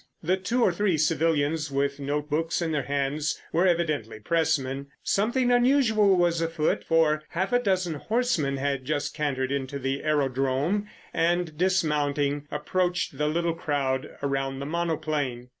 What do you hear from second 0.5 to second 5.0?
or three civilians with note books in their hands were evidently pressmen.